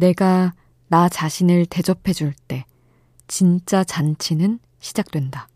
내가 0.00 0.54
나 0.88 1.10
자신을 1.10 1.66
대접해 1.66 2.14
줄 2.14 2.32
때 2.48 2.64
진짜 3.28 3.84
잔치는 3.84 4.58
시작된다. 4.80 5.46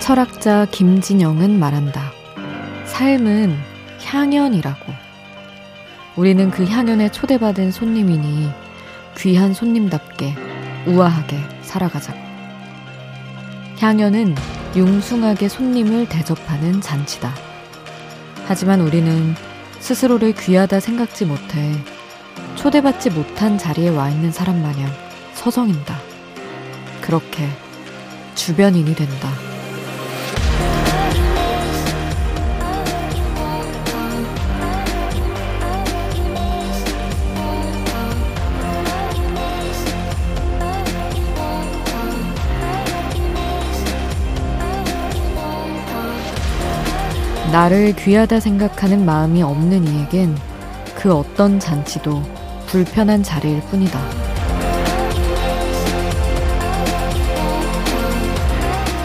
철학자 0.00 0.66
김진영은 0.66 1.58
말한다. 1.58 2.12
삶은 2.84 3.77
향연이라고. 4.02 4.92
우리는 6.16 6.50
그 6.50 6.64
향연에 6.64 7.10
초대받은 7.10 7.70
손님이니 7.70 8.50
귀한 9.16 9.54
손님답게 9.54 10.34
우아하게 10.86 11.38
살아가자고. 11.62 12.18
향연은 13.78 14.34
융숭하게 14.74 15.48
손님을 15.48 16.08
대접하는 16.08 16.80
잔치다. 16.80 17.34
하지만 18.46 18.80
우리는 18.80 19.34
스스로를 19.78 20.32
귀하다 20.32 20.80
생각지 20.80 21.24
못해 21.24 21.72
초대받지 22.56 23.10
못한 23.10 23.56
자리에 23.56 23.88
와 23.90 24.08
있는 24.10 24.32
사람 24.32 24.62
마냥 24.62 24.90
서성인다. 25.34 25.96
그렇게 27.00 27.48
주변인이 28.34 28.94
된다. 28.94 29.47
나를 47.52 47.94
귀하다 47.94 48.40
생각하는 48.40 49.06
마음이 49.06 49.42
없는 49.42 49.86
이에겐 49.86 50.36
그 50.94 51.14
어떤 51.14 51.58
잔치도 51.58 52.22
불편한 52.66 53.22
자리일 53.22 53.60
뿐이다. 53.70 53.98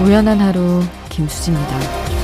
우연한 0.02 0.39
하루 0.41 0.81
김수지입니다. 1.08 2.23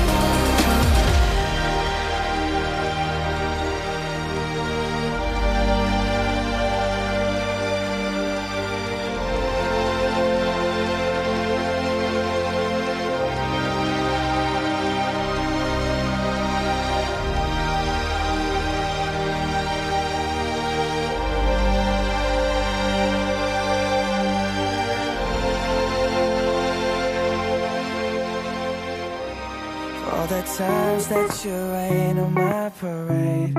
Times 30.60 31.06
that 31.08 31.44
you 31.44 31.56
rain 31.72 32.18
on 32.18 32.34
my 32.34 32.68
parade. 32.80 33.56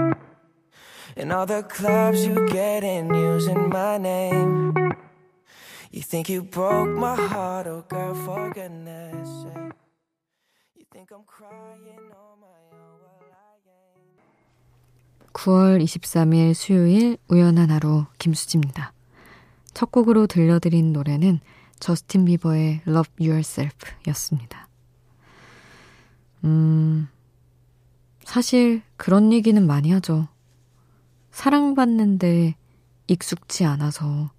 And 1.18 1.34
all 1.34 1.48
the 1.48 1.64
clubs 1.64 2.26
you 2.26 2.36
get 2.50 2.84
in 2.84 3.14
using 3.14 3.70
my 3.70 3.98
name. 3.98 4.74
You 5.92 6.04
think 6.04 6.30
you 6.30 6.44
broke 6.44 6.90
my 6.90 7.16
heart, 7.16 7.68
oh 7.68 7.84
girl, 7.90 8.14
for 8.14 8.50
goodness 8.54 9.28
sake. 9.44 9.74
You 10.76 10.86
think 10.94 11.12
I'm 11.12 11.26
crying 11.26 12.06
on 12.14 12.38
my 12.40 12.62
own, 12.72 12.98
well 13.02 13.34
I 13.34 13.58
ain't. 13.66 14.22
9월 15.34 15.82
23일 15.84 16.54
수요일 16.54 17.18
우연한 17.30 17.72
하루 17.72 18.06
김수지입니다. 18.20 18.94
첫 19.74 19.92
곡으로 19.92 20.28
들려드린 20.28 20.94
노래는 20.94 21.40
저스틴 21.80 22.26
비버의 22.26 22.82
Love 22.88 23.28
Yourself 23.28 23.76
였습니다. 24.08 24.71
음, 26.44 27.08
사실 28.24 28.82
그런 28.98 29.32
얘기는 29.34 29.66
많이 29.66 29.92
하죠. 29.92 30.28
사랑받는데 31.32 32.56
익숙치 33.08 33.66
않아서 33.66 34.32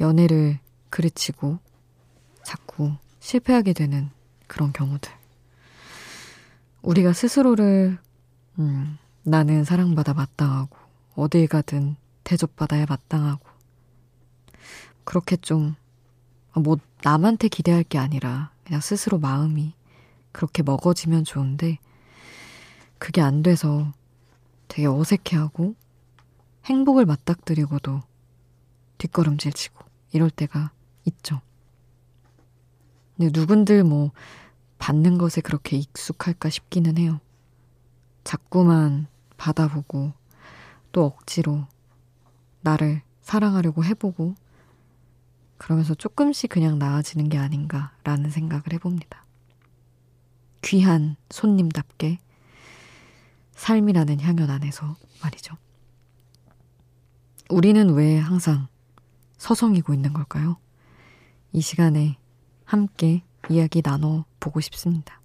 연애를 0.00 0.58
그르치고 0.90 1.58
자꾸 2.42 2.92
실패하게 3.20 3.72
되는 3.72 4.10
그런 4.46 4.72
경우들. 4.72 5.12
우리가 6.82 7.12
스스로를, 7.12 7.98
음, 8.58 8.98
나는 9.22 9.64
사랑받아 9.64 10.14
마땅하고, 10.14 10.76
어딜 11.16 11.46
가든 11.48 11.96
대접받아야 12.24 12.86
마땅하고, 12.88 13.44
그렇게 15.04 15.36
좀, 15.36 15.74
뭐, 16.54 16.78
남한테 17.02 17.48
기대할 17.48 17.82
게 17.82 17.98
아니라, 17.98 18.50
그냥 18.64 18.80
스스로 18.80 19.18
마음이 19.18 19.74
그렇게 20.32 20.62
먹어지면 20.62 21.24
좋은데 21.24 21.78
그게 22.98 23.20
안 23.20 23.42
돼서 23.42 23.92
되게 24.68 24.86
어색해하고 24.86 25.74
행복을 26.64 27.06
맞닥뜨리고도 27.06 28.02
뒷걸음질 28.98 29.52
치고 29.52 29.84
이럴 30.12 30.30
때가 30.30 30.72
있죠. 31.06 31.40
근데 33.16 33.30
누군들 33.32 33.84
뭐 33.84 34.12
받는 34.78 35.18
것에 35.18 35.40
그렇게 35.40 35.76
익숙할까 35.76 36.50
싶기는 36.50 36.98
해요. 36.98 37.20
자꾸만 38.24 39.06
받아보고 39.36 40.12
또 40.92 41.04
억지로 41.04 41.66
나를 42.60 43.02
사랑하려고 43.22 43.84
해보고 43.84 44.34
그러면서 45.56 45.94
조금씩 45.94 46.50
그냥 46.50 46.78
나아지는 46.78 47.28
게 47.28 47.38
아닌가라는 47.38 48.30
생각을 48.30 48.72
해봅니다. 48.72 49.24
귀한 50.62 51.16
손님답게 51.30 52.18
삶이라는 53.52 54.20
향연 54.20 54.50
안에서 54.50 54.96
말이죠. 55.22 55.56
우리는 57.48 57.90
왜 57.94 58.18
항상 58.18 58.68
서성이고 59.38 59.94
있는 59.94 60.12
걸까요? 60.12 60.56
이 61.52 61.60
시간에 61.60 62.18
함께 62.64 63.22
이야기 63.48 63.82
나눠보고 63.82 64.60
싶습니다. 64.60 65.20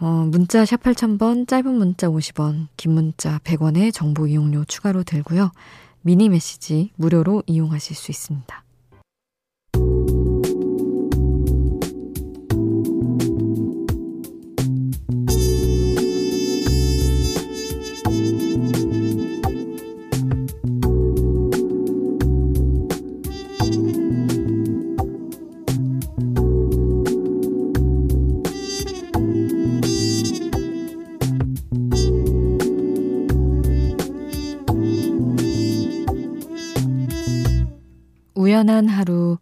어, 0.00 0.26
문자 0.30 0.64
샵 0.64 0.82
8000번, 0.82 1.46
짧은 1.46 1.74
문자 1.74 2.08
50원, 2.08 2.68
긴 2.76 2.92
문자 2.92 3.38
100원의 3.40 3.92
정보 3.92 4.26
이용료 4.26 4.64
추가로 4.64 5.02
들고요. 5.02 5.52
미니 6.00 6.30
메시지 6.30 6.90
무료로 6.96 7.42
이용하실 7.46 7.94
수 7.94 8.10
있습니다. 8.10 8.64
우연한 38.40 38.88
하루 38.88 39.36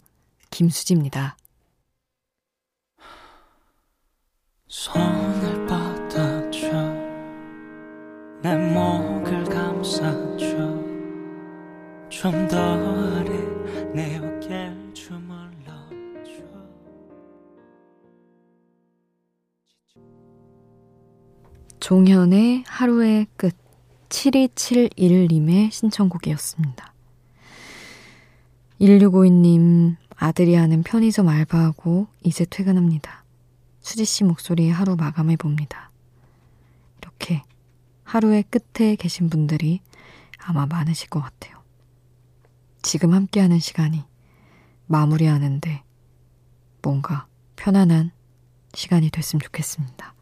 김수지입니다. 0.50 1.36
손을 4.66 5.66
뻗어줘 5.68 6.72
내 8.42 8.56
목을 8.56 9.44
감싸줘 9.44 10.46
좀 12.08 12.48
더 12.48 12.58
아래 12.58 13.30
내 13.94 14.16
어깨를 14.18 14.92
주물러줘 14.92 16.42
종현의 21.78 22.64
하루의 22.66 23.28
끝 23.36 23.54
7271님의 24.08 25.70
신청곡이었습니다. 25.70 26.97
1652님, 28.80 29.96
아들이 30.16 30.54
하는 30.54 30.82
편의점 30.82 31.28
알바하고 31.28 32.06
이제 32.22 32.44
퇴근합니다. 32.48 33.24
수지씨 33.80 34.24
목소리에 34.24 34.70
하루 34.70 34.96
마감해봅니다. 34.96 35.90
이렇게 37.00 37.42
하루의 38.04 38.44
끝에 38.44 38.96
계신 38.96 39.30
분들이 39.30 39.80
아마 40.38 40.66
많으실 40.66 41.08
것 41.08 41.20
같아요. 41.20 41.58
지금 42.82 43.12
함께하는 43.14 43.58
시간이 43.58 44.04
마무리하는데 44.86 45.82
뭔가 46.82 47.26
편안한 47.56 48.12
시간이 48.74 49.10
됐으면 49.10 49.40
좋겠습니다. 49.40 50.14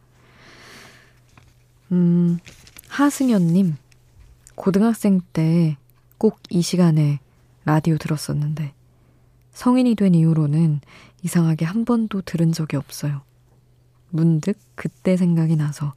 음, 1.91 2.39
하승연님, 2.89 3.75
고등학생 4.55 5.21
때 5.33 5.77
꼭 6.17 6.39
이 6.49 6.61
시간에 6.63 7.19
라디오 7.67 7.97
들었었는데, 7.97 8.73
성인이 9.51 9.95
된 9.95 10.15
이후로는 10.15 10.79
이상하게 11.21 11.65
한 11.65 11.83
번도 11.83 12.21
들은 12.21 12.53
적이 12.53 12.77
없어요. 12.77 13.23
문득 14.09 14.57
그때 14.75 15.17
생각이 15.17 15.57
나서 15.57 15.93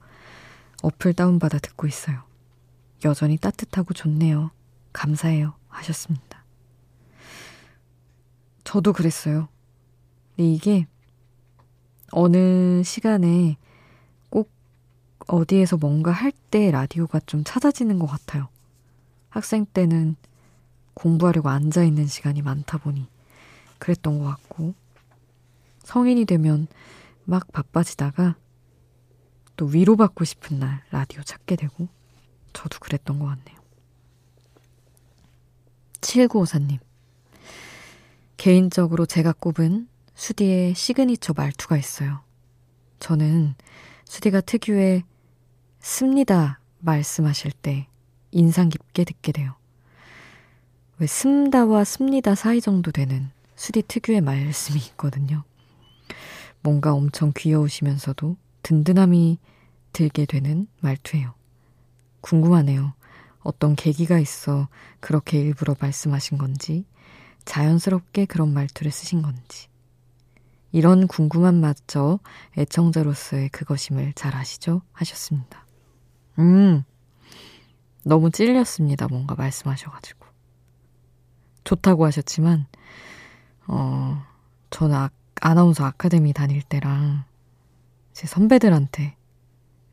어플 0.82 1.14
다운받아 1.14 1.58
듣고 1.60 1.86
있어요. 1.86 2.24
여전히 3.04 3.36
따뜻하고 3.36 3.94
좋네요. 3.94 4.50
감사해요. 4.92 5.54
하셨습니다. 5.68 6.44
저도 8.64 8.92
그랬어요. 8.92 9.46
근데 10.34 10.50
이게 10.50 10.86
어느 12.10 12.82
시간에 12.82 13.56
꼭 14.28 14.50
어디에서 15.28 15.76
뭔가 15.76 16.10
할 16.10 16.32
때 16.50 16.72
라디오가 16.72 17.20
좀 17.26 17.44
찾아지는 17.44 18.00
것 18.00 18.06
같아요. 18.06 18.48
학생 19.28 19.64
때는 19.66 20.16
공부하려고 21.00 21.48
앉아있는 21.48 22.06
시간이 22.06 22.42
많다 22.42 22.76
보니 22.76 23.08
그랬던 23.78 24.18
것 24.18 24.26
같고, 24.26 24.74
성인이 25.82 26.26
되면 26.26 26.66
막 27.24 27.50
바빠지다가 27.52 28.36
또 29.56 29.64
위로받고 29.64 30.24
싶은 30.26 30.58
날 30.58 30.82
라디오 30.90 31.22
찾게 31.22 31.56
되고, 31.56 31.88
저도 32.52 32.78
그랬던 32.80 33.18
것 33.18 33.26
같네요. 33.26 33.58
7954님. 36.02 36.78
개인적으로 38.36 39.06
제가 39.06 39.32
꼽은 39.32 39.88
수디의 40.14 40.74
시그니처 40.74 41.32
말투가 41.34 41.78
있어요. 41.78 42.20
저는 42.98 43.54
수디가 44.04 44.42
특유의 44.42 45.04
습니다 45.78 46.60
말씀하실 46.80 47.52
때 47.52 47.86
인상 48.32 48.68
깊게 48.68 49.04
듣게 49.04 49.32
돼요. 49.32 49.59
왜 51.00 51.06
습다와 51.06 51.84
습니다 51.84 52.34
사이 52.34 52.60
정도 52.60 52.92
되는 52.92 53.30
수디 53.56 53.84
특유의 53.88 54.20
말씀이 54.20 54.78
있거든요. 54.90 55.44
뭔가 56.62 56.92
엄청 56.92 57.32
귀여우시면서도 57.34 58.36
든든함이 58.62 59.38
들게 59.94 60.26
되는 60.26 60.66
말투예요. 60.80 61.32
궁금하네요. 62.20 62.92
어떤 63.40 63.76
계기가 63.76 64.18
있어 64.18 64.68
그렇게 65.00 65.40
일부러 65.40 65.74
말씀하신 65.80 66.36
건지, 66.36 66.84
자연스럽게 67.46 68.26
그런 68.26 68.52
말투를 68.52 68.92
쓰신 68.92 69.22
건지. 69.22 69.68
이런 70.70 71.06
궁금함마저 71.06 72.18
애청자로서의 72.58 73.48
그것임을 73.48 74.12
잘 74.12 74.36
아시죠? 74.36 74.82
하셨습니다. 74.92 75.64
음, 76.38 76.84
너무 78.04 78.30
찔렸습니다. 78.30 79.08
뭔가 79.08 79.34
말씀하셔가지고. 79.34 80.19
좋다고 81.70 82.04
하셨지만, 82.04 82.66
어, 83.68 84.20
저는 84.70 84.96
아, 84.96 85.10
아나운서 85.40 85.84
아카데미 85.84 86.32
다닐 86.32 86.62
때랑 86.62 87.22
제 88.12 88.26
선배들한테 88.26 89.16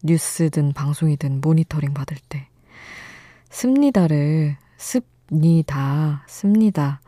뉴스든 0.04 0.74
방송이든 0.74 1.40
모니터링 1.40 1.94
받을 1.94 2.18
때, 2.30 2.48
습니다를 3.52 4.58
습니다, 4.78 6.26
습니다. 6.28 7.00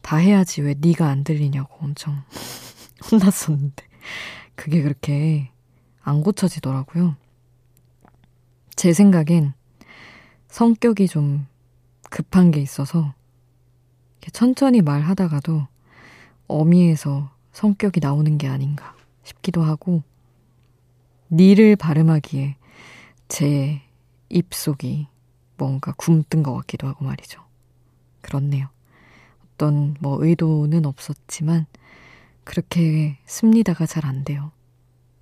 다 0.00 0.16
해야지 0.16 0.62
왜 0.62 0.74
네가 0.76 1.06
안 1.06 1.22
들리냐고 1.22 1.72
엄청 1.80 2.24
혼났었는데 3.08 3.84
그게 4.56 4.82
그렇게 4.82 5.52
안 6.02 6.24
고쳐지더라고요. 6.24 7.14
제 8.74 8.92
생각엔 8.92 9.52
성격이 10.48 11.06
좀 11.06 11.46
급한 12.10 12.50
게 12.50 12.60
있어서 12.60 13.14
천천히 14.30 14.82
말하다가도 14.82 15.66
어미에서 16.48 17.30
성격이 17.52 18.00
나오는 18.00 18.38
게 18.38 18.48
아닌가 18.48 18.94
싶기도 19.24 19.62
하고 19.62 20.02
니를 21.30 21.76
발음하기에 21.76 22.56
제 23.28 23.82
입속이 24.28 25.08
뭔가 25.56 25.92
굼뜬 25.92 26.42
것 26.42 26.54
같기도 26.54 26.86
하고 26.88 27.04
말이죠. 27.04 27.42
그렇네요. 28.20 28.68
어떤 29.54 29.96
뭐 30.00 30.22
의도는 30.24 30.86
없었지만 30.86 31.66
그렇게 32.44 33.18
씁니다가 33.26 33.86
잘 33.86 34.04
안 34.06 34.24
돼요. 34.24 34.52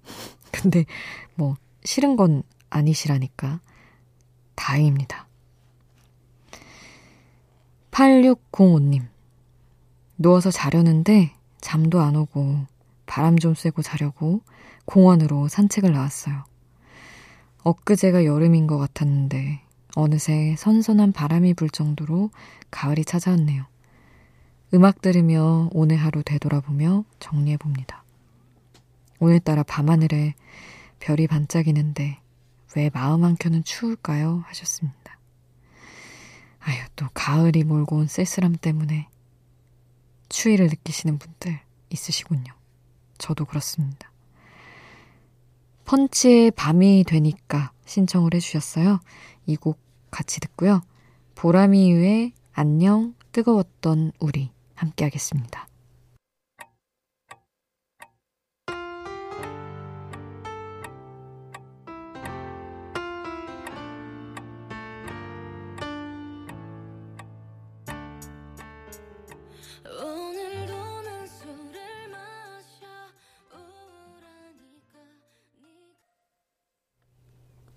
근데 0.51 0.85
뭐 1.35 1.57
싫은 1.85 2.17
건 2.17 2.43
아니시라니까 2.71 3.61
다행입니다. 4.55 5.27
8605님. 8.01 9.07
누워서 10.17 10.51
자려는데 10.51 11.35
잠도 11.61 12.01
안 12.01 12.17
오고 12.17 12.65
바람 13.05 13.39
좀 13.39 13.55
쐬고 13.55 13.83
자려고 13.83 14.41
공원으로 14.87 15.49
산책을 15.49 15.93
나왔어요. 15.93 16.45
엊그제가 17.63 18.25
여름인 18.25 18.67
것 18.67 18.79
같았는데 18.79 19.61
어느새 19.97 20.55
선선한 20.57 21.13
바람이 21.13 21.53
불 21.53 21.69
정도로 21.69 22.31
가을이 22.71 23.05
찾아왔네요. 23.05 23.67
음악 24.73 25.03
들으며 25.03 25.69
오늘 25.73 25.97
하루 25.97 26.23
되돌아보며 26.23 27.05
정리해 27.19 27.59
봅니다. 27.59 28.03
오늘따라 29.19 29.63
밤하늘에 29.63 30.35
별이 31.01 31.27
반짝이는데 31.27 32.19
왜 32.77 32.91
마음 32.95 33.25
한 33.25 33.37
켠은 33.37 33.65
추울까요? 33.65 34.43
하셨습니다. 34.47 35.20
아유, 36.61 36.79
또 36.97 37.07
가을이 37.15 37.65
몰고 37.65 37.97
온 37.97 38.07
쓸쓸함 38.07 38.57
때문에 38.57 39.09
추위를 40.29 40.67
느끼시는 40.67 41.19
분들 41.19 41.59
있으시군요. 41.91 42.53
저도 43.19 43.45
그렇습니다. 43.45 44.11
펀치의 45.85 46.53
밤이 46.53 47.05
되니까 47.05 47.73
신청을 47.85 48.35
해주셨어요. 48.35 49.01
이 49.47 49.57
곡 49.57 49.79
같이 50.11 50.41
듣고요. 50.41 50.83
보라미유의 51.35 52.33
안녕 52.53 53.15
뜨거웠던 53.33 54.13
우리 54.21 54.51
함께 54.75 55.05
하겠습니다. 55.05 55.67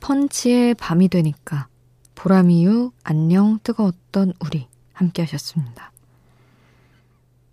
펀치의 0.04 0.74
밤이 0.74 1.08
되니까 1.08 1.70
보람이유 2.14 2.92
안녕 3.04 3.58
뜨거웠던 3.64 4.34
우리 4.42 4.68
함께 4.92 5.22
하셨습니다. 5.22 5.94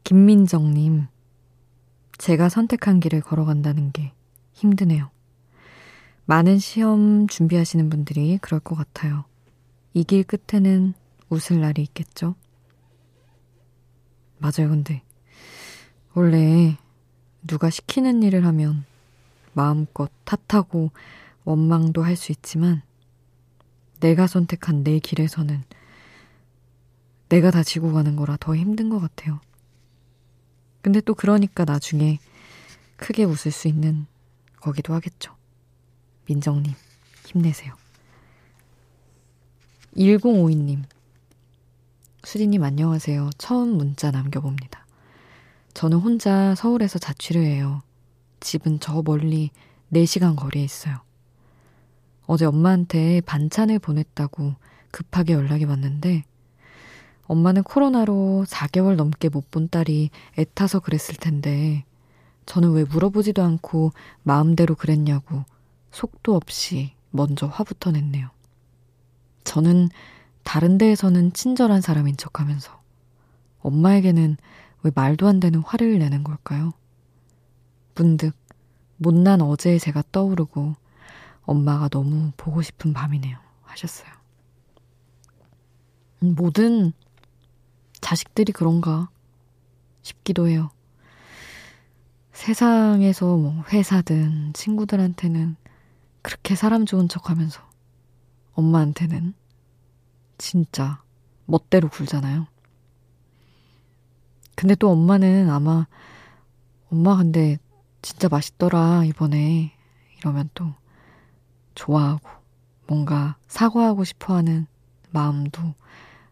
김민정님, 0.03 1.07
제가 2.19 2.49
선택한 2.49 2.99
길을 2.99 3.21
걸어간다는 3.21 3.93
게 3.93 4.13
힘드네요. 4.53 5.11
많은 6.25 6.59
시험 6.59 7.29
준비하시는 7.29 7.89
분들이 7.89 8.37
그럴 8.43 8.59
것 8.59 8.75
같아요. 8.75 9.25
이 9.95 10.03
길 10.03 10.25
끝에는 10.25 10.95
웃을 11.29 11.61
날이 11.61 11.83
있겠죠? 11.83 12.35
맞아요, 14.39 14.71
근데. 14.71 15.03
원래 16.15 16.77
누가 17.47 17.71
시키는 17.71 18.25
일을 18.25 18.45
하면 18.45 18.85
마음껏 19.53 20.11
탓하고 20.25 20.91
원망도 21.45 22.03
할 22.03 22.17
수 22.17 22.33
있지만 22.33 22.83
내가 24.01 24.27
선택한 24.27 24.83
내 24.85 24.99
길에서는 24.99 25.63
내가 27.29 27.51
다 27.51 27.63
지고 27.63 27.93
가는 27.93 28.17
거라 28.17 28.37
더 28.39 28.57
힘든 28.57 28.89
것 28.89 28.99
같아요. 28.99 29.41
근데 30.83 31.01
또 31.01 31.15
그러니까 31.15 31.65
나중에 31.65 32.19
크게 32.97 33.25
웃을 33.25 33.53
수 33.53 33.69
있는 33.69 34.07
거기도 34.57 34.95
하겠죠. 34.95 35.37
민정님, 36.27 36.75
힘내세요. 37.27 37.75
1052님, 39.97 40.85
수디님 42.25 42.63
안녕하세요. 42.63 43.31
처음 43.39 43.77
문자 43.77 44.11
남겨봅니다. 44.11 44.87
저는 45.75 45.99
혼자 45.99 46.55
서울에서 46.55 46.99
자취를 46.99 47.43
해요. 47.43 47.83
집은 48.41 48.81
저 48.81 49.03
멀리 49.03 49.51
4시간 49.93 50.37
거리에 50.37 50.63
있어요. 50.63 51.01
어제 52.31 52.45
엄마한테 52.45 53.23
반찬을 53.23 53.81
보냈다고 53.81 54.55
급하게 54.93 55.33
연락이 55.33 55.65
왔는데 55.65 56.23
엄마는 57.27 57.65
코로나로 57.65 58.45
4개월 58.47 58.95
넘게 58.95 59.31
못 59.31 59.51
본 59.51 59.69
딸이 59.69 60.11
애타서 60.39 60.79
그랬을 60.79 61.17
텐데 61.17 61.85
저는 62.47 62.71
왜 62.71 62.85
물어보지도 62.85 63.43
않고 63.43 63.91
마음대로 64.23 64.77
그랬냐고 64.77 65.45
속도 65.91 66.37
없이 66.37 66.93
먼저 67.11 67.49
화부터 67.49 67.91
냈네요. 67.91 68.31
저는 69.43 69.89
다른 70.45 70.79
데에서는 70.79 71.33
친절한 71.33 71.81
사람인 71.81 72.17
척 72.17 72.39
하면서 72.39 72.81
엄마에게는 73.59 74.37
왜 74.85 74.93
말도 74.95 75.27
안 75.27 75.41
되는 75.41 75.59
화를 75.59 75.99
내는 75.99 76.23
걸까요? 76.23 76.75
문득 77.97 78.37
못난 78.99 79.41
어제의 79.41 79.81
제가 79.81 80.05
떠오르고 80.13 80.77
엄마가 81.51 81.89
너무 81.89 82.31
보고 82.37 82.63
싶은 82.63 82.93
밤이네요. 82.93 83.37
하셨어요. 83.63 84.09
음, 86.23 86.37
모든 86.37 86.93
자식들이 88.01 88.53
그런가 88.53 89.11
싶기도 90.03 90.47
해요. 90.47 90.71
세상에서 92.33 93.37
뭐 93.37 93.65
회사든 93.73 94.53
친구들한테는 94.53 95.57
그렇게 96.23 96.55
사람 96.55 96.87
좋은 96.87 97.09
척 97.09 97.31
하면서 97.31 97.61
엄마한테는 98.53 99.35
진짜 100.39 101.03
멋대로 101.47 101.89
굴잖아요. 101.89 102.47
근데 104.55 104.77
또 104.77 104.91
엄마는 104.93 105.51
아마 105.51 105.89
엄마 106.93 107.17
근데 107.17 107.59
진짜 108.03 108.29
맛있더라 108.29 109.05
이번에 109.05 109.73
이러면 110.19 110.49
또 110.55 110.75
좋아하고 111.75 112.29
뭔가 112.87 113.37
사과하고 113.49 114.05
싶어 114.05 114.35
하는 114.35 114.67
마음도 115.11 115.75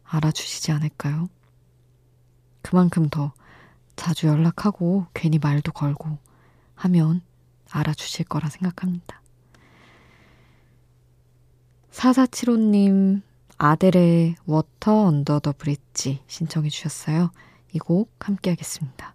알아주시지 0.04 0.73
않을까요? 0.73 1.28
그만큼 2.62 3.09
더 3.09 3.33
자주 3.97 4.26
연락하고 4.26 5.07
괜히 5.14 5.38
말도 5.38 5.73
걸고 5.73 6.18
하면 6.75 7.23
알아주실 7.71 8.26
거라 8.26 8.49
생각합니다. 8.49 9.21
4475님, 11.92 13.23
아델의 13.57 14.37
워터 14.47 15.07
언더 15.07 15.40
더 15.40 15.52
브릿지 15.52 16.23
신청해 16.26 16.68
주셨어요. 16.68 17.30
이 17.75 17.78
곡 17.78 18.11
함께 18.21 18.50
하겠습니다. 18.50 19.14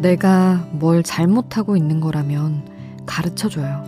내가 0.00 0.66
뭘 0.72 1.02
잘못하고 1.02 1.76
있는 1.76 2.00
거라면 2.00 2.62
가르쳐 3.04 3.48
줘요. 3.48 3.82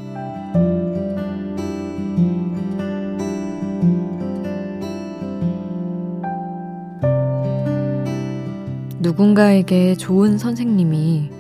누군가에게 8.99 9.95
좋은 9.95 10.37
선생님이 10.37 11.31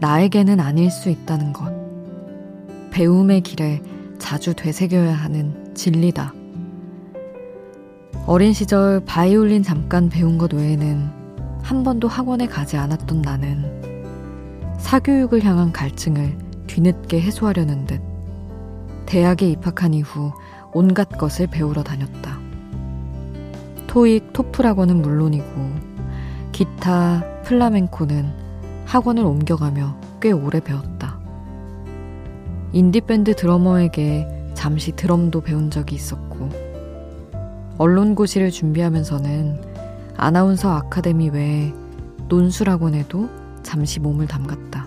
나에게는 0.00 0.60
아닐 0.60 0.90
수 0.90 1.10
있다는 1.10 1.52
것. 1.52 1.72
배움의 2.90 3.42
길에 3.42 3.80
자주 4.18 4.54
되새겨야 4.54 5.12
하는 5.12 5.74
진리다. 5.74 6.34
어린 8.26 8.52
시절 8.52 9.00
바이올린 9.04 9.62
잠깐 9.62 10.08
배운 10.08 10.38
것 10.38 10.54
외에는 10.54 11.10
한 11.62 11.82
번도 11.82 12.08
학원에 12.08 12.46
가지 12.46 12.76
않았던 12.76 13.22
나는 13.22 13.73
사교육을 14.84 15.42
향한 15.42 15.72
갈증을 15.72 16.36
뒤늦게 16.66 17.18
해소하려는 17.18 17.86
듯 17.86 18.02
대학에 19.06 19.48
입학한 19.48 19.94
이후 19.94 20.30
온갖 20.74 21.08
것을 21.08 21.46
배우러 21.46 21.82
다녔다. 21.82 22.38
토익, 23.86 24.34
토플 24.34 24.66
학원은 24.66 25.00
물론이고 25.00 25.46
기타, 26.52 27.24
플라멘코는 27.44 28.30
학원을 28.84 29.24
옮겨가며 29.24 29.96
꽤 30.20 30.32
오래 30.32 30.60
배웠다. 30.60 31.18
인디밴드 32.72 33.36
드러머에게 33.36 34.28
잠시 34.52 34.92
드럼도 34.92 35.40
배운 35.40 35.70
적이 35.70 35.94
있었고 35.94 36.50
언론고시를 37.78 38.50
준비하면서는 38.50 39.62
아나운서 40.18 40.70
아카데미 40.72 41.30
외에 41.30 41.72
논술학원에도 42.28 43.43
잠시 43.64 43.98
몸을 43.98 44.28
담갔다. 44.28 44.86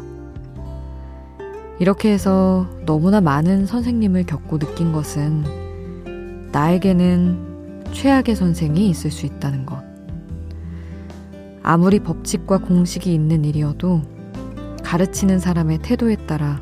이렇게 1.79 2.11
해서 2.11 2.65
너무나 2.85 3.19
많은 3.19 3.65
선생님을 3.65 4.23
겪고 4.23 4.57
느낀 4.57 4.93
것은 4.93 5.43
나에게는 6.51 7.83
최악의 7.91 8.35
선생이 8.35 8.89
있을 8.89 9.11
수 9.11 9.25
있다는 9.25 9.65
것. 9.65 9.83
아무리 11.61 11.99
법칙과 11.99 12.59
공식이 12.59 13.13
있는 13.13 13.43
일이어도 13.43 14.01
가르치는 14.83 15.39
사람의 15.39 15.79
태도에 15.79 16.15
따라 16.27 16.61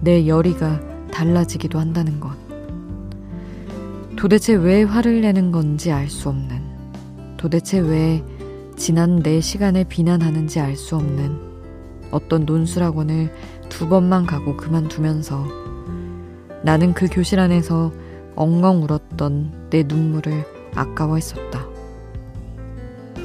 내 0.00 0.28
열의가 0.28 0.80
달라지기도 1.10 1.80
한다는 1.80 2.20
것. 2.20 2.30
도대체 4.16 4.54
왜 4.54 4.84
화를 4.84 5.20
내는 5.20 5.52
건지 5.52 5.92
알 5.92 6.08
수 6.08 6.28
없는, 6.28 6.62
도대체 7.36 7.78
왜 7.80 8.24
지난 8.76 9.22
내 9.22 9.40
시간을 9.40 9.84
비난하는지 9.84 10.60
알 10.60 10.76
수 10.76 10.96
없는 10.96 11.43
어떤 12.10 12.44
논술학원을 12.44 13.32
두 13.68 13.88
번만 13.88 14.26
가고 14.26 14.56
그만두면서 14.56 15.46
나는 16.62 16.94
그 16.94 17.08
교실 17.10 17.40
안에서 17.40 17.92
엉엉 18.36 18.82
울었던 18.82 19.68
내 19.70 19.82
눈물을 19.82 20.44
아까워했었다. 20.74 21.66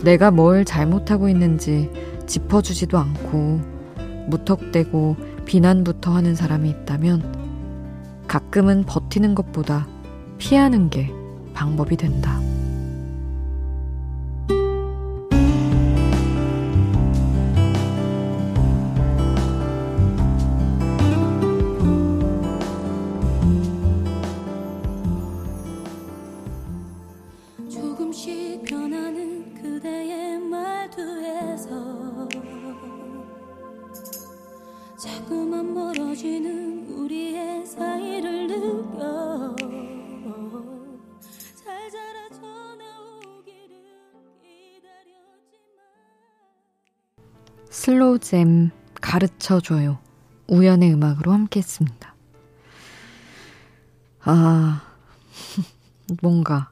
내가 0.03 0.31
뭘 0.31 0.65
잘못하고 0.65 1.29
있는지 1.29 1.89
짚어주지도 2.25 2.97
않고 2.97 3.61
무턱대고 4.27 5.15
비난부터 5.45 6.13
하는 6.13 6.35
사람이 6.35 6.69
있다면 6.69 8.25
가끔은 8.27 8.83
버티는 8.83 9.35
것보다 9.35 9.87
피하는 10.37 10.89
게 10.89 11.11
방법이 11.53 11.97
된다. 11.97 12.39
슬로우잼 47.83 48.71
가르쳐줘요. 48.99 49.99
우연의 50.49 50.91
음악으로 50.93 51.31
함께 51.31 51.61
했습니다. 51.61 52.13
아, 54.19 54.81
뭔가, 56.21 56.71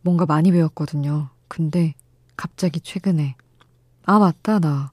뭔가 0.00 0.24
많이 0.24 0.50
배웠거든요. 0.50 1.28
근데 1.46 1.92
갑자기 2.38 2.80
최근에, 2.80 3.36
아, 4.06 4.18
맞다, 4.18 4.60
나 4.60 4.92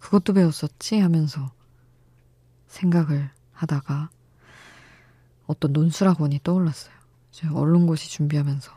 그것도 0.00 0.32
배웠었지 0.32 0.98
하면서 0.98 1.52
생각을 2.66 3.30
하다가 3.52 4.10
어떤 5.46 5.72
논술학원이 5.72 6.40
떠올랐어요. 6.42 6.92
제가 7.30 7.54
언론고시 7.54 8.10
준비하면서 8.10 8.72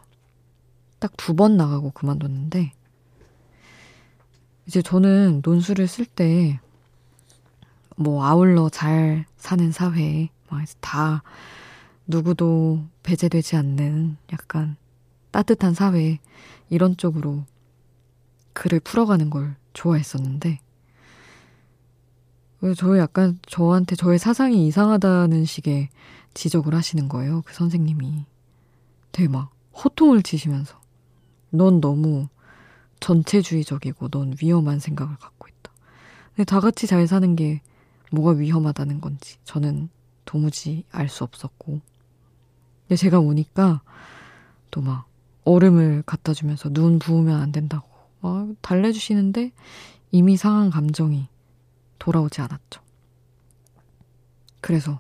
딱 1.00 1.14
두 1.18 1.34
번 1.34 1.58
나가고 1.58 1.90
그만뒀는데 1.90 2.74
이제 4.70 4.84
저는 4.84 5.42
논술을 5.44 5.88
쓸 5.88 6.06
때 6.06 6.60
뭐 7.96 8.24
아울러 8.24 8.70
잘 8.70 9.26
사는 9.36 9.72
사회에 9.72 10.30
다 10.80 11.24
누구도 12.06 12.86
배제되지 13.02 13.56
않는 13.56 14.18
약간 14.32 14.78
따뜻한 15.32 15.74
사회 15.74 16.20
이런 16.70 16.98
쪽으로 16.98 17.46
글을 18.54 18.82
풀어가는 18.82 19.32
걸 19.32 19.56
좋아했었는데 19.74 20.60
저 22.78 22.98
약간 23.00 23.40
저한테 23.48 23.96
저의 23.96 24.20
사상이 24.20 24.68
이상하다는 24.68 25.46
식의 25.46 25.90
지적을 26.36 26.76
하시는 26.76 27.10
거예요. 27.10 27.42
그 27.44 27.56
선생님이 27.56 28.24
되게 29.12 29.28
막 29.28 29.52
호통을 29.74 30.22
치시면서 30.22 30.80
넌 31.50 31.82
너무 31.82 32.28
전체주의적이고 33.00 34.10
넌 34.10 34.36
위험한 34.42 34.80
생각을 34.80 35.16
갖고 35.18 35.48
있다. 35.48 35.72
근데 36.36 36.44
다 36.46 36.60
같이 36.60 36.88
잘 36.88 37.08
사는 37.08 37.36
게 37.36 37.62
뭐가 38.12 38.32
위험하다는 38.32 39.02
건지 39.02 39.38
저는 39.44 39.90
도무지 40.26 40.84
알 40.92 41.10
수 41.10 41.24
없었고. 41.24 41.80
근데 42.88 42.96
제가 42.96 43.20
오니까 43.20 43.82
또 44.72 44.82
막 44.82 45.08
얼음을 45.46 46.04
갖다 46.06 46.34
주면서 46.34 46.70
눈 46.70 47.00
부으면 47.00 47.40
안 47.42 47.52
된다고 47.52 47.88
막 48.22 48.50
달래주시는데 48.62 49.52
이미 50.12 50.38
상한 50.38 50.70
감정이 50.70 51.28
돌아오지 51.98 52.42
않았죠. 52.42 52.82
그래서 54.62 55.00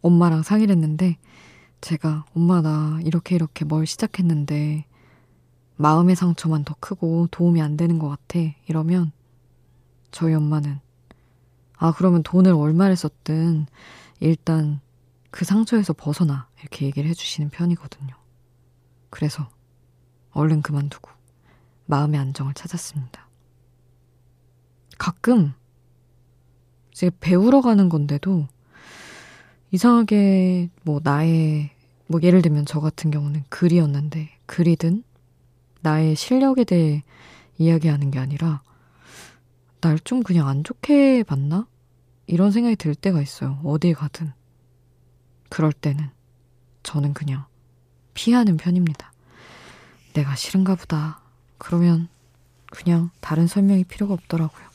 엄마랑 0.00 0.42
상의를 0.42 0.74
했는데 0.74 1.18
제가 1.80 2.24
엄마 2.34 2.62
나 2.62 2.98
이렇게 3.02 3.34
이렇게 3.34 3.64
뭘 3.64 3.86
시작했는데 3.86 4.86
마음의 5.80 6.14
상처만 6.14 6.64
더 6.64 6.76
크고 6.78 7.28
도움이 7.30 7.62
안 7.62 7.78
되는 7.78 7.98
것 7.98 8.10
같아. 8.10 8.38
이러면 8.68 9.12
저희 10.10 10.34
엄마는 10.34 10.78
아, 11.78 11.94
그러면 11.96 12.22
돈을 12.22 12.52
얼마를 12.52 12.96
썼든 12.96 13.66
일단 14.20 14.80
그 15.30 15.46
상처에서 15.46 15.94
벗어나. 15.94 16.48
이렇게 16.60 16.84
얘기를 16.84 17.08
해주시는 17.08 17.48
편이거든요. 17.48 18.14
그래서 19.08 19.48
얼른 20.32 20.60
그만두고 20.60 21.10
마음의 21.86 22.20
안정을 22.20 22.52
찾았습니다. 22.52 23.26
가끔 24.98 25.54
이제 26.92 27.10
배우러 27.20 27.62
가는 27.62 27.88
건데도 27.88 28.46
이상하게 29.70 30.68
뭐 30.82 31.00
나의 31.02 31.70
뭐 32.06 32.20
예를 32.22 32.42
들면 32.42 32.66
저 32.66 32.80
같은 32.80 33.10
경우는 33.10 33.44
글이었는데 33.48 34.28
글이든 34.44 35.04
나의 35.82 36.16
실력에 36.16 36.64
대해 36.64 37.02
이야기하는 37.58 38.10
게 38.10 38.18
아니라 38.18 38.62
날 39.80 39.98
좀 39.98 40.22
그냥 40.22 40.48
안 40.48 40.62
좋게 40.62 41.22
봤나? 41.24 41.66
이런 42.26 42.50
생각이 42.52 42.76
들 42.76 42.94
때가 42.94 43.22
있어요. 43.22 43.60
어딜 43.64 43.94
가든. 43.94 44.32
그럴 45.48 45.72
때는 45.72 46.10
저는 46.82 47.14
그냥 47.14 47.46
피하는 48.14 48.56
편입니다. 48.56 49.12
내가 50.12 50.34
싫은가 50.36 50.74
보다. 50.76 51.20
그러면 51.58 52.08
그냥 52.70 53.10
다른 53.20 53.46
설명이 53.46 53.84
필요가 53.84 54.14
없더라고요. 54.14 54.68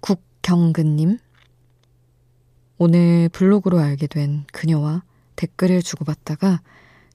국경근님, 0.00 1.18
오늘 2.76 3.28
블로그로 3.30 3.78
알게 3.78 4.06
된 4.08 4.44
그녀와 4.52 5.02
댓글을 5.36 5.82
주고받다가 5.82 6.60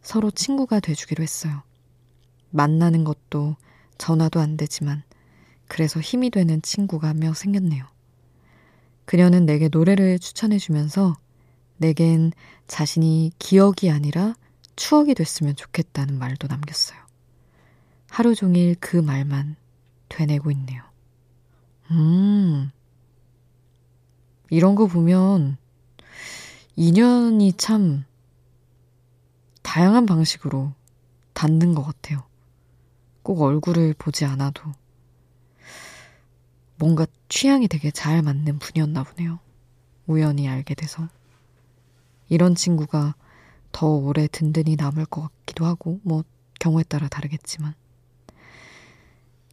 서로 0.01 0.31
친구가 0.31 0.79
돼주기로 0.79 1.21
했어요. 1.21 1.61
만나는 2.51 3.03
것도 3.03 3.55
전화도 3.97 4.39
안 4.39 4.57
되지만 4.57 5.03
그래서 5.67 5.99
힘이 5.99 6.29
되는 6.29 6.61
친구가 6.61 7.09
한 7.09 7.17
명 7.17 7.33
생겼네요. 7.33 7.85
그녀는 9.05 9.45
내게 9.45 9.69
노래를 9.69 10.19
추천해주면서 10.19 11.15
내겐 11.77 12.31
자신이 12.67 13.31
기억이 13.39 13.89
아니라 13.89 14.35
추억이 14.75 15.13
됐으면 15.15 15.55
좋겠다는 15.55 16.17
말도 16.17 16.47
남겼어요. 16.47 16.99
하루 18.09 18.35
종일 18.35 18.75
그 18.79 18.97
말만 18.97 19.55
되뇌고 20.09 20.51
있네요. 20.51 20.83
음, 21.91 22.71
이런 24.49 24.75
거 24.75 24.87
보면 24.87 25.57
인연이 26.75 27.53
참 27.53 28.05
다양한 29.69 30.07
방식으로 30.07 30.73
닿는 31.35 31.75
것 31.75 31.83
같아요. 31.83 32.23
꼭 33.21 33.39
얼굴을 33.43 33.93
보지 33.99 34.25
않아도 34.25 34.63
뭔가 36.77 37.05
취향이 37.27 37.67
되게 37.67 37.91
잘 37.91 38.23
맞는 38.23 38.57
분이었나 38.57 39.03
보네요. 39.03 39.37
우연히 40.07 40.47
알게 40.47 40.73
돼서. 40.73 41.07
이런 42.29 42.55
친구가 42.55 43.13
더 43.71 43.85
오래 43.89 44.27
든든히 44.27 44.75
남을 44.75 45.05
것 45.05 45.21
같기도 45.21 45.67
하고, 45.67 45.99
뭐, 46.01 46.23
경우에 46.59 46.81
따라 46.81 47.07
다르겠지만. 47.07 47.75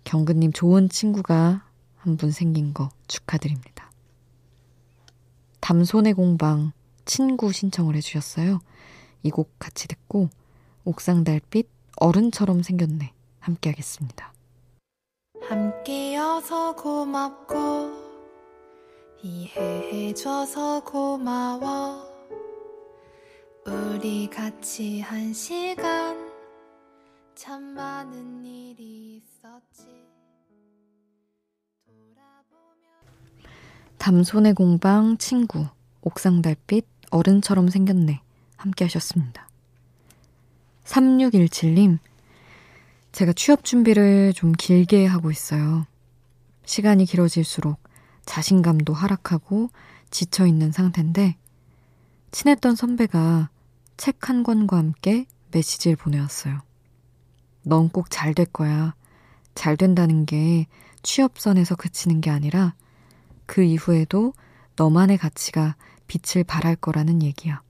경근님 0.04 0.52
좋은 0.52 0.88
친구가 0.88 1.62
한 1.98 2.16
분 2.16 2.30
생긴 2.30 2.72
거 2.72 2.88
축하드립니다. 3.06 3.90
담손의 5.60 6.14
공방 6.14 6.72
친구 7.04 7.52
신청을 7.52 7.96
해주셨어요. 7.96 8.60
이 9.22 9.30
곡 9.30 9.50
같이 9.58 9.88
듣고 9.88 10.28
옥상 10.84 11.24
달빛 11.24 11.68
어른처럼 11.96 12.62
생겼네 12.62 13.12
함께 13.40 13.70
하겠습니다. 13.70 14.32
함께여서 15.42 16.74
고맙고 16.76 17.56
이해해줘서 19.22 20.82
고마워 20.84 22.04
우리 23.66 24.28
같이 24.30 25.00
한 25.00 25.32
시간 25.32 26.30
참 27.34 27.62
많은 27.62 28.44
일이 28.44 29.16
있었지 29.16 29.86
담손의 33.98 34.54
공방 34.54 35.16
친구 35.18 35.66
옥상 36.02 36.42
달빛 36.42 36.86
어른처럼 37.10 37.68
생겼네. 37.68 38.20
함께 38.66 38.84
하셨습니다. 38.84 39.48
3617님, 40.84 41.98
제가 43.12 43.32
취업 43.32 43.64
준비를 43.64 44.32
좀 44.34 44.52
길게 44.52 45.06
하고 45.06 45.30
있어요. 45.30 45.86
시간이 46.64 47.06
길어질수록 47.06 47.80
자신감도 48.26 48.92
하락하고 48.92 49.70
지쳐 50.10 50.46
있는 50.46 50.72
상태인데, 50.72 51.36
친했던 52.32 52.76
선배가 52.76 53.50
책 53.96 54.28
한 54.28 54.42
권과 54.42 54.76
함께 54.76 55.26
메시지를 55.52 55.96
보내왔어요. 55.96 56.60
넌 57.62 57.88
꼭 57.88 58.10
잘 58.10 58.34
될 58.34 58.46
거야. 58.46 58.94
잘 59.54 59.76
된다는 59.76 60.26
게 60.26 60.66
취업선에서 61.02 61.76
그치는 61.76 62.20
게 62.20 62.30
아니라 62.30 62.74
그 63.46 63.62
이후에도 63.62 64.34
너만의 64.76 65.18
가치가 65.18 65.76
빛을 66.08 66.44
발할 66.44 66.76
거라는 66.76 67.22
얘기야. 67.22 67.62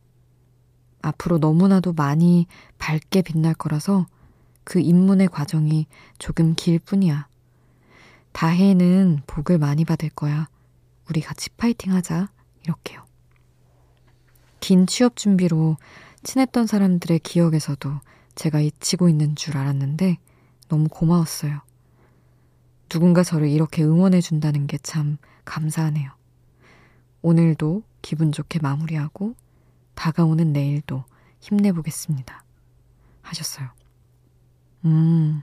앞으로 1.06 1.38
너무나도 1.38 1.92
많이 1.92 2.46
밝게 2.78 3.22
빛날 3.22 3.54
거라서 3.54 4.06
그 4.64 4.80
입문의 4.80 5.28
과정이 5.28 5.86
조금 6.18 6.54
길 6.56 6.78
뿐이야. 6.80 7.28
다혜는 8.32 9.22
복을 9.26 9.58
많이 9.58 9.84
받을 9.84 10.10
거야. 10.10 10.48
우리 11.08 11.20
같이 11.20 11.50
파이팅 11.50 11.92
하자. 11.92 12.28
이렇게요. 12.64 13.04
긴 14.58 14.86
취업 14.86 15.16
준비로 15.16 15.76
친했던 16.24 16.66
사람들의 16.66 17.20
기억에서도 17.20 18.00
제가 18.34 18.60
잊히고 18.60 19.08
있는 19.08 19.36
줄 19.36 19.56
알았는데 19.56 20.18
너무 20.68 20.88
고마웠어요. 20.88 21.60
누군가 22.88 23.22
저를 23.22 23.48
이렇게 23.48 23.82
응원해준다는 23.84 24.66
게 24.66 24.78
참 24.82 25.18
감사하네요. 25.44 26.10
오늘도 27.22 27.82
기분 28.02 28.32
좋게 28.32 28.58
마무리하고 28.60 29.34
다가오는 29.96 30.52
내일도 30.52 31.04
힘내보겠습니다. 31.40 32.44
하셨어요. 33.22 33.68
음, 34.84 35.42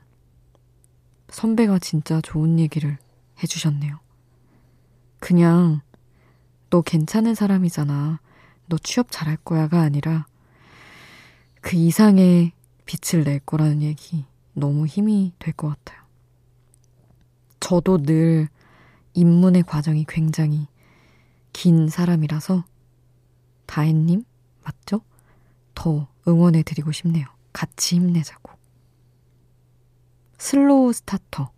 선배가 1.27 1.79
진짜 1.79 2.21
좋은 2.21 2.59
얘기를 2.59 2.97
해주셨네요. 3.41 3.99
그냥 5.19 5.81
너 6.69 6.81
괜찮은 6.81 7.35
사람이잖아. 7.35 8.21
너 8.67 8.77
취업 8.77 9.07
잘할 9.11 9.35
거야가 9.37 9.81
아니라 9.81 10.25
그 11.59 11.75
이상의 11.75 12.53
빛을 12.85 13.23
낼 13.25 13.39
거라는 13.39 13.81
얘기 13.81 14.25
너무 14.53 14.85
힘이 14.85 15.33
될 15.39 15.53
것 15.53 15.69
같아요. 15.69 16.01
저도 17.59 18.03
늘 18.03 18.49
입문의 19.13 19.63
과정이 19.63 20.05
굉장히 20.07 20.67
긴 21.53 21.87
사람이라서 21.87 22.65
다혜님 23.65 24.23
맞죠? 24.63 25.01
더 25.75 26.07
응원해 26.27 26.63
드리고 26.63 26.91
싶네요. 26.91 27.25
같이 27.51 27.95
힘내자고. 27.95 28.51
slow 30.37 30.91
starter 30.93 31.51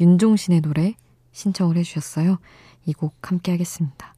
윤종신의 0.00 0.60
노래 0.62 0.94
신청을 1.32 1.76
해주셨어요. 1.78 2.38
이 2.86 2.92
곡 2.92 3.14
함께 3.30 3.52
하겠습니다. 3.52 4.11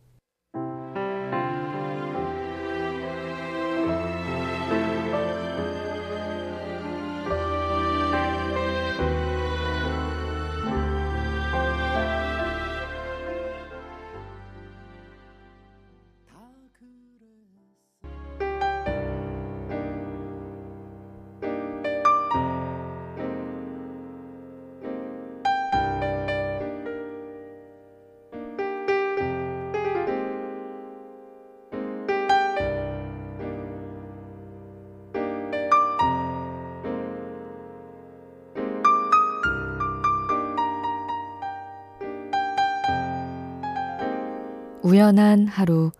우연한 44.85 45.47
하루 45.47 45.93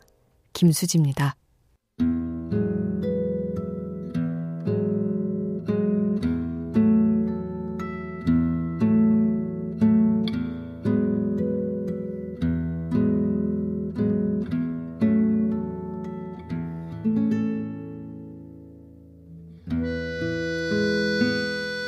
김수지입니다. 0.53 1.37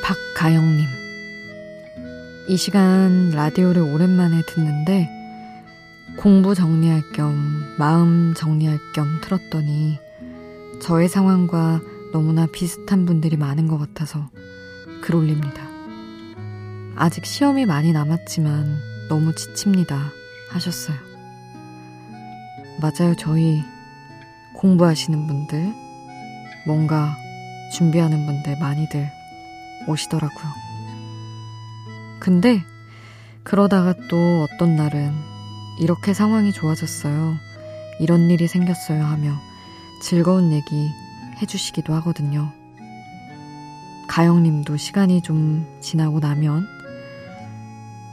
박가영님. 0.03 0.87
이 2.49 2.57
시간 2.57 3.29
라디오를 3.29 3.83
오랜만에 3.83 4.41
듣는데 4.47 5.16
공부 6.27 6.53
정리할 6.53 7.03
겸 7.13 7.73
마음 7.77 8.33
정리할 8.33 8.79
겸 8.93 9.21
틀었더니 9.21 9.97
저의 10.81 11.07
상황과 11.07 11.79
너무나 12.11 12.45
비슷한 12.47 13.05
분들이 13.05 13.37
많은 13.37 13.69
것 13.69 13.77
같아서 13.77 14.29
글 15.01 15.15
올립니다. 15.15 15.63
아직 16.97 17.25
시험이 17.25 17.65
많이 17.65 17.93
남았지만 17.93 19.07
너무 19.07 19.33
지칩니다. 19.35 20.11
하셨어요. 20.49 20.97
맞아요. 22.81 23.15
저희 23.17 23.63
공부하시는 24.55 25.27
분들, 25.27 25.73
뭔가 26.65 27.15
준비하는 27.71 28.25
분들 28.25 28.59
많이들 28.59 29.09
오시더라고요. 29.87 30.51
근데 32.19 32.65
그러다가 33.45 33.93
또 34.09 34.45
어떤 34.51 34.75
날은 34.75 35.26
이렇게 35.79 36.13
상황이 36.13 36.51
좋아졌어요. 36.51 37.37
이런 37.99 38.29
일이 38.29 38.47
생겼어요 38.47 39.03
하며 39.03 39.33
즐거운 40.01 40.51
얘기 40.51 40.89
해주시기도 41.41 41.93
하거든요. 41.95 42.51
가영님도 44.07 44.77
시간이 44.77 45.21
좀 45.21 45.65
지나고 45.81 46.19
나면 46.19 46.67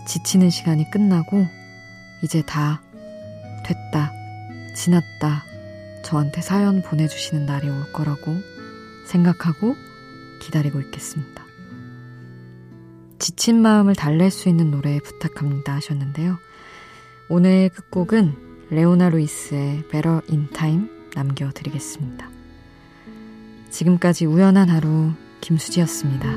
지치는 0.07 0.51
시간이 0.51 0.91
끝나고 0.91 1.47
이제 2.23 2.43
다 2.43 2.83
됐다, 3.65 4.13
지났다, 4.75 5.45
저한테 6.03 6.43
사연 6.43 6.83
보내주시는 6.83 7.47
날이 7.47 7.69
올 7.69 7.93
거라고 7.93 8.37
생각하고 9.07 9.77
기다리고 10.41 10.81
있겠습니다. 10.81 11.43
지친 13.19 13.63
마음을 13.63 13.95
달랠 13.95 14.31
수 14.31 14.51
있는 14.51 14.71
노래 14.71 14.99
부탁합니다 15.01 15.75
하셨는데요. 15.75 16.39
오늘 17.31 17.71
끝곡은 17.71 18.69
레오나 18.71 19.09
루이스의 19.09 19.85
Better 19.91 20.21
in 20.31 20.49
Time 20.53 20.89
남겨드리겠습니다. 21.15 22.29
지금까지 23.71 24.27
우연한 24.27 24.69
하루 24.69 25.13
김수지였습니다. 25.41 26.29